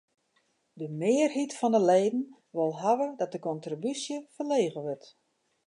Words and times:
De 0.79 0.87
mearheid 0.99 1.51
fan 1.59 1.71
de 1.75 1.81
leden 1.91 2.23
wol 2.55 2.73
hawwe 2.83 3.07
dat 3.19 3.33
de 3.33 3.39
kontribúsje 3.47 4.17
ferlege 4.35 4.79
wurdt. 4.85 5.07